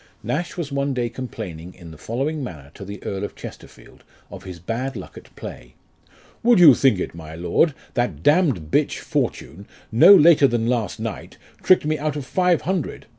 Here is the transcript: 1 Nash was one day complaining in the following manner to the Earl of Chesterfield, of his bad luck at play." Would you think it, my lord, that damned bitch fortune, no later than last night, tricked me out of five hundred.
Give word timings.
1 0.23 0.27
Nash 0.35 0.57
was 0.57 0.71
one 0.71 0.95
day 0.95 1.09
complaining 1.09 1.75
in 1.75 1.91
the 1.91 1.95
following 1.99 2.43
manner 2.43 2.71
to 2.73 2.83
the 2.83 3.03
Earl 3.03 3.23
of 3.23 3.35
Chesterfield, 3.35 4.03
of 4.31 4.45
his 4.45 4.57
bad 4.59 4.95
luck 4.95 5.15
at 5.15 5.35
play." 5.35 5.75
Would 6.43 6.59
you 6.59 6.73
think 6.73 6.97
it, 6.99 7.13
my 7.13 7.35
lord, 7.35 7.75
that 7.93 8.23
damned 8.23 8.71
bitch 8.71 8.97
fortune, 8.97 9.67
no 9.91 10.15
later 10.15 10.47
than 10.47 10.65
last 10.65 10.99
night, 10.99 11.37
tricked 11.61 11.85
me 11.85 11.99
out 11.99 12.15
of 12.15 12.25
five 12.25 12.61
hundred. 12.63 13.05